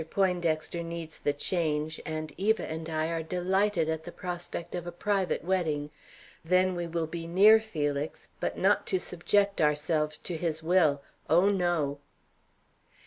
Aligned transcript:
Poindexter 0.09 0.81
needs 0.81 1.19
the 1.19 1.31
change, 1.31 2.01
and 2.07 2.33
Eva 2.35 2.67
and 2.67 2.89
I 2.89 3.09
are 3.09 3.21
delighted 3.21 3.87
at 3.87 4.03
the 4.03 4.11
prospect 4.11 4.73
of 4.73 4.87
a 4.87 4.91
private 4.91 5.43
wedding. 5.45 5.91
Then 6.43 6.73
we 6.73 6.87
will 6.87 7.05
be 7.05 7.27
near 7.27 7.59
Felix, 7.59 8.27
but 8.39 8.57
not 8.57 8.87
to 8.87 8.99
subject 8.99 9.61
ourselves 9.61 10.17
to 10.17 10.37
his 10.37 10.63
will. 10.63 11.03
Oh, 11.29 11.49
no! 11.49 11.99